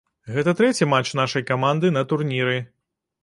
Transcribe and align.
Гэта 0.35 0.53
трэці 0.59 0.87
матч 0.93 1.11
нашай 1.19 1.45
каманды 1.51 1.93
на 1.97 2.05
турніры. 2.13 2.57